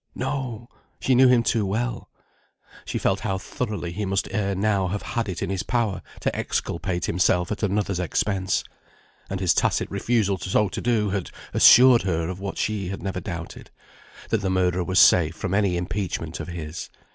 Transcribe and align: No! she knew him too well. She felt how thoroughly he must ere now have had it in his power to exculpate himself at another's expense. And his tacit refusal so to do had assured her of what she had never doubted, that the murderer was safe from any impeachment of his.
No! 0.15 0.67
she 0.99 1.13
knew 1.13 1.27
him 1.27 1.43
too 1.43 1.63
well. 1.63 2.09
She 2.85 2.97
felt 2.97 3.19
how 3.19 3.37
thoroughly 3.37 3.91
he 3.91 4.03
must 4.03 4.27
ere 4.31 4.55
now 4.55 4.87
have 4.87 5.03
had 5.03 5.29
it 5.29 5.43
in 5.43 5.51
his 5.51 5.61
power 5.61 6.01
to 6.21 6.35
exculpate 6.35 7.05
himself 7.05 7.51
at 7.51 7.61
another's 7.61 7.99
expense. 7.99 8.63
And 9.29 9.39
his 9.39 9.53
tacit 9.53 9.91
refusal 9.91 10.39
so 10.39 10.69
to 10.69 10.81
do 10.81 11.11
had 11.11 11.29
assured 11.53 12.01
her 12.01 12.29
of 12.29 12.39
what 12.39 12.57
she 12.57 12.87
had 12.87 13.03
never 13.03 13.19
doubted, 13.19 13.69
that 14.29 14.41
the 14.41 14.49
murderer 14.49 14.83
was 14.83 14.97
safe 14.97 15.35
from 15.35 15.53
any 15.53 15.77
impeachment 15.77 16.39
of 16.39 16.47
his. 16.47 16.89